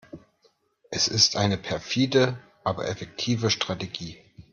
[0.89, 4.17] Es ist eine perfide, aber effektive Strategie.